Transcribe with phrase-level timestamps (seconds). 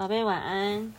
[0.00, 0.94] 宝贝晚安，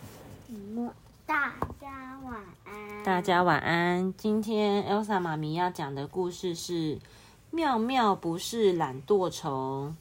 [1.26, 3.04] 大家晚安。
[3.04, 4.14] 大家晚安。
[4.16, 6.98] 今天 Elsa 妈咪要讲的故事是
[7.50, 9.96] 《妙妙不是懒惰虫》，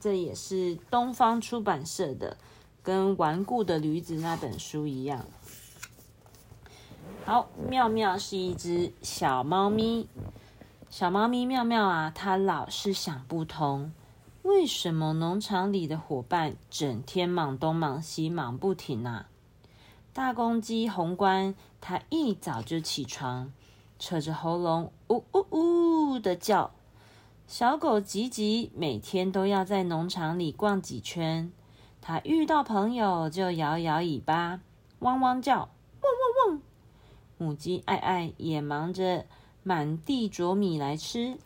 [0.00, 2.38] 这也是东方出版社的，
[2.82, 5.26] 跟《顽固的驴子》那本书一样。
[7.26, 10.08] 好，妙妙是一只小猫咪，
[10.88, 13.92] 小猫咪妙妙啊，它老是想不通。
[14.42, 19.28] 为什么农场里的伙伴整天忙东忙西，忙不停啊？
[20.12, 23.52] 大公鸡红冠，它一早就起床，
[23.98, 26.70] 扯着喉咙呜呜呜的叫。
[27.46, 31.52] 小狗吉吉每天都要在农场里逛几圈，
[32.00, 34.60] 它遇到朋友就摇摇尾巴，
[35.00, 36.62] 汪汪叫，汪汪汪。
[37.36, 39.26] 母鸡爱爱也忙着
[39.62, 41.38] 满地啄米来吃。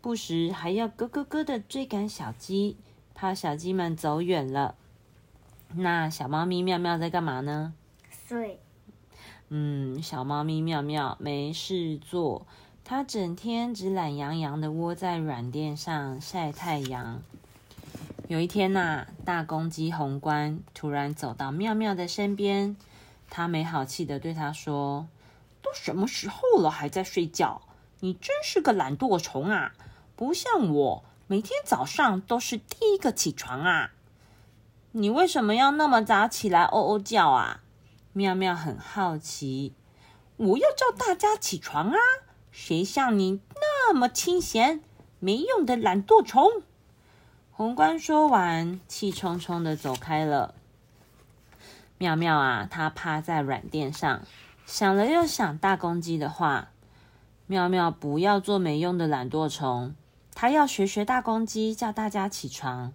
[0.00, 2.76] 不时还要咯咯咯的追赶小鸡，
[3.14, 4.76] 怕小鸡们走远了。
[5.74, 7.74] 那小猫咪妙妙在干嘛呢？
[8.28, 8.60] 睡。
[9.48, 12.46] 嗯，小猫咪妙妙没事做，
[12.84, 17.20] 它整天只懒洋洋的窝在软垫上晒太阳。
[18.28, 22.76] 有一天呐，大公鸡红冠突然走到妙妙的身边，
[23.28, 25.08] 它没好气的对它说
[25.60, 27.62] ：“都什么时候了，还在睡觉？
[28.00, 29.74] 你真是个懒惰虫啊！”
[30.18, 33.92] 不像我，每天早上都是第一个起床啊！
[34.90, 37.60] 你为什么要那么早起来哦哦叫啊？
[38.12, 39.74] 妙妙很好奇。
[40.36, 41.98] 我要叫大家起床啊！
[42.50, 44.82] 谁像你那么清闲、
[45.20, 46.62] 没用的懒惰虫？
[47.52, 50.52] 宏观说完，气冲冲的走开了。
[51.96, 54.22] 妙妙啊，他趴在软垫上，
[54.66, 56.70] 想了又想大公鸡的话。
[57.46, 59.94] 妙妙不要做没用的懒惰虫。
[60.40, 62.92] 他要学学大公鸡叫大家起床，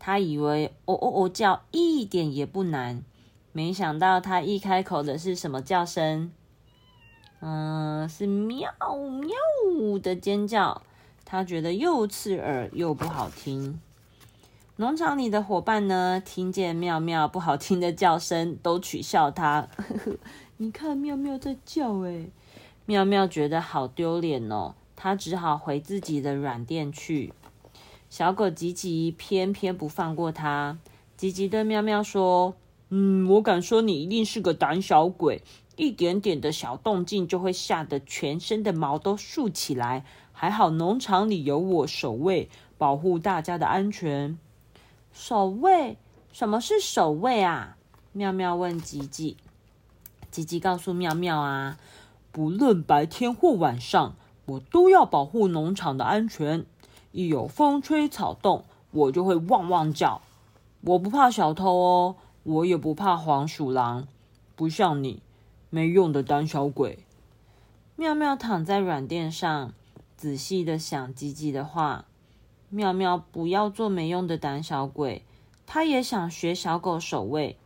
[0.00, 3.04] 他以为哦哦哦叫一点也不难，
[3.52, 6.32] 没想到他一开口的是什么叫声？
[7.38, 10.82] 嗯，是喵喵的尖叫。
[11.24, 13.80] 他觉得又刺耳又不好听。
[14.74, 19.68] 农场里的伙伴呢，听见妙妙不好听的叫声，都取笑他。
[20.58, 22.26] 你看妙妙在叫，哎，
[22.86, 24.74] 妙妙觉得好丢脸哦。
[25.02, 27.32] 他只好回自己的软垫去。
[28.08, 30.78] 小狗吉吉偏偏不放过他。
[31.16, 32.54] 吉吉对妙妙说
[32.90, 35.42] ：“嗯，我敢说你一定是个胆小鬼，
[35.74, 40.04] 一点点的小动静就会吓得全身的毛都竖起来。
[40.30, 42.48] 还好农场里有我守卫，
[42.78, 44.38] 保护大家的安全。”
[45.12, 45.96] 守卫？
[46.32, 47.76] 什么是守卫啊？
[48.12, 49.36] 妙妙问吉吉。
[50.30, 51.76] 吉吉告诉妙妙啊，
[52.30, 54.14] 不论白天或晚上。
[54.46, 56.64] 我都要保护农场的安全。
[57.12, 60.22] 一有风吹草动，我就会汪汪叫。
[60.80, 64.08] 我不怕小偷哦，我也不怕黄鼠狼，
[64.56, 65.20] 不像你，
[65.68, 67.00] 没用的胆小鬼。
[67.96, 69.72] 妙妙躺在软垫上，
[70.16, 72.06] 仔细的想吉吉的话。
[72.70, 75.22] 妙妙不要做没用的胆小鬼，
[75.66, 77.58] 他也想学小狗守卫。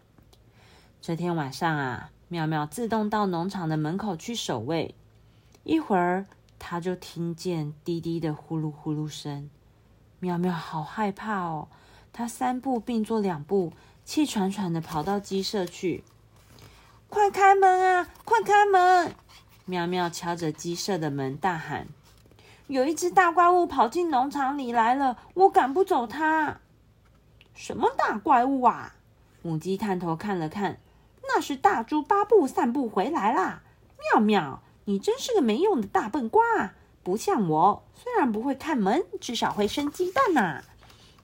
[1.00, 4.96] 这天晚上啊，妙妙自动到农场的门口去守卫。
[5.62, 6.26] 一会儿。
[6.58, 9.50] 他就听见滴滴的呼噜呼噜声，
[10.20, 11.68] 妙妙好害怕哦。
[12.12, 13.72] 他三步并作两步，
[14.04, 16.02] 气喘喘的跑到鸡舍去。
[17.08, 18.08] 快开门啊！
[18.24, 19.14] 快开门！
[19.64, 21.86] 妙妙敲着鸡舍的门大喊
[22.68, 26.60] ：“有一只大怪物跑进农场里来了，我赶不走它。”
[27.54, 28.94] 什么大怪物啊？
[29.42, 30.78] 母鸡探头看了看，
[31.22, 33.62] 那是大猪八步散步回来啦。
[34.12, 34.62] 妙妙。
[34.88, 40.62] 你真是个没用的大笨瓜，不像我，虽然不会看门，至少会生鸡蛋呐。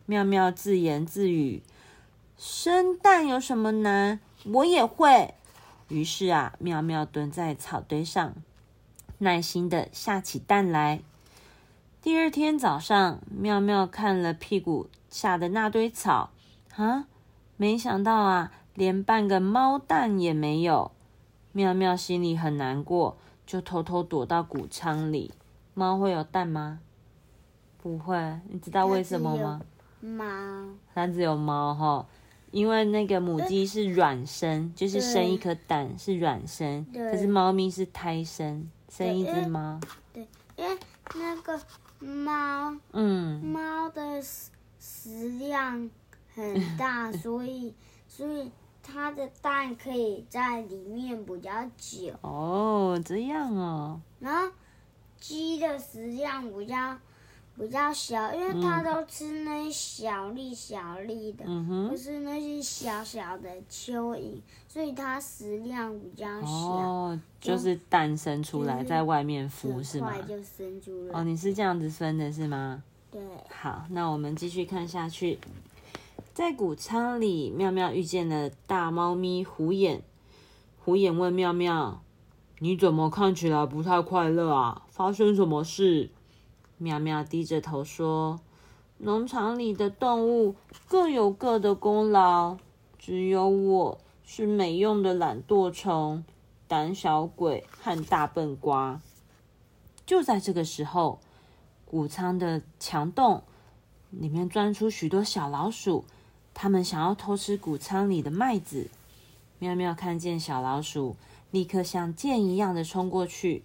[0.04, 1.62] 妙妙自言自语
[2.36, 4.18] ：“生蛋有什么难？
[4.44, 5.34] 我也会。”
[5.86, 8.34] 于是啊，妙妙蹲在草堆上，
[9.18, 11.00] 耐心的下起蛋来。
[12.02, 16.30] 第二天早上，妙妙看了屁股下的那堆草，
[16.74, 17.06] 啊，
[17.56, 20.90] 没想到啊，连半个猫蛋也没有。
[21.52, 23.16] 妙妙心里很难过。
[23.46, 25.32] 就偷偷躲到谷仓里。
[25.74, 26.80] 猫会有蛋吗？
[27.82, 28.16] 不会。
[28.48, 29.60] 你知道为什么吗？
[30.00, 30.24] 猫。
[30.94, 32.06] 它只有猫哈，
[32.50, 39.80] 因为那个母鸡是卵生，就是生一颗蛋是卵生，可是猫咪是胎生，生一只猫。
[40.12, 40.78] 对，因为
[41.14, 41.60] 那个
[41.98, 44.22] 猫，嗯，猫的
[44.78, 45.90] 食量
[46.34, 47.74] 很大，所以，
[48.06, 48.50] 所以。
[48.82, 54.00] 它的蛋可以在里面比较久哦，这样哦。
[54.18, 54.52] 然后
[55.20, 56.98] 鸡的食量比较
[57.56, 66.48] 比较小，因为它都吃那些小粒小粒的，嗯不是那些小小的蚯蚓，所以它食量比较小。
[66.48, 70.12] 哦，就是蛋生出来在外面孵是吗？
[70.22, 71.20] 就生出来。
[71.20, 72.82] 哦，你是这样子分的是吗？
[73.10, 73.20] 对。
[73.48, 75.38] 好，那我们继续看下去。
[76.34, 80.02] 在谷仓里，妙妙遇见了大猫咪虎眼。
[80.82, 82.02] 虎眼问妙妙
[82.60, 84.86] ：“你怎么看起来不太快乐啊？
[84.88, 86.10] 发生什么事？”
[86.78, 88.40] 妙妙低着头说
[88.96, 90.56] ：“农场里的动物
[90.88, 92.56] 各有各的功劳，
[92.98, 96.24] 只有我是没用的懒惰虫、
[96.66, 99.02] 胆小鬼和大笨瓜。”
[100.06, 101.20] 就在这个时候，
[101.84, 103.42] 谷仓的墙洞
[104.08, 106.06] 里面钻出许多小老鼠。
[106.54, 108.90] 他们想要偷吃谷仓里的麦子。
[109.58, 111.16] 妙妙看见小老鼠，
[111.50, 113.62] 立刻像箭一样的冲过去，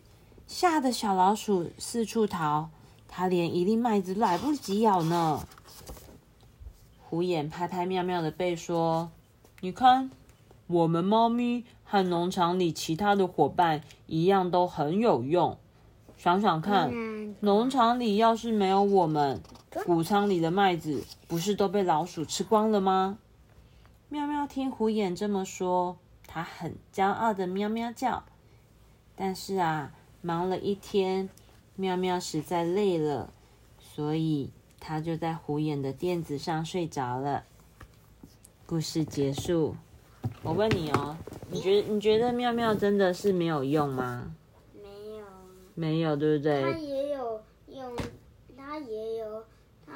[0.47, 2.69] 吓得小老鼠四处逃。
[3.07, 5.47] 它连一粒麦子来不及咬呢。
[6.99, 9.09] 虎眼拍拍妙妙的背说
[9.61, 10.11] ：“你看，
[10.67, 15.57] 我们猫咪和农场里其他的伙伴一样，都很有用。
[16.17, 16.91] 想想看，
[17.39, 19.41] 农场里要是没有我们。”
[19.85, 23.17] 谷仓里的麦子不是都被老鼠吃光了吗？
[24.09, 28.23] 喵喵听虎眼这么说，它很骄傲的喵喵叫。
[29.15, 29.91] 但是啊，
[30.21, 31.29] 忙了一天，
[31.75, 33.31] 喵喵实在累了，
[33.79, 37.43] 所以它就在虎眼的垫子上睡着了。
[38.65, 39.75] 故事结束。
[40.43, 41.17] 我问你哦，
[41.49, 44.31] 你觉你觉得妙妙真的是没有用吗？
[44.73, 45.25] 没有。
[45.73, 46.61] 没有，对不对？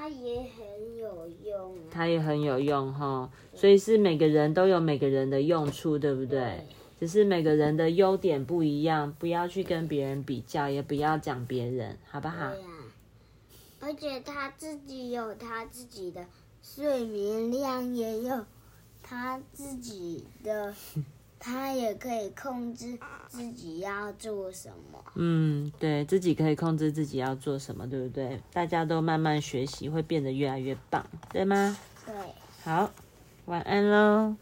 [0.02, 6.66] 它也很有用，它也很有用哈，所以是每个人都有每个人的用处，对不对？
[7.00, 12.52] 只是每个人的优点不一样，不要去跟别人比较，也不要讲别人，好不好？
[13.80, 16.26] 而且他自己有他自己的
[16.64, 18.44] 睡眠量，也有
[19.04, 20.74] 他自己的。
[21.44, 22.98] 他也可以控制
[23.28, 25.04] 自己要做什么。
[25.16, 28.40] 嗯，对自己可以控制自己要做什么，对不对？
[28.54, 31.76] 大家都慢慢学习，会变得越来越棒，对吗？
[32.06, 32.14] 对。
[32.64, 32.92] 好，
[33.46, 34.36] 晚安喽。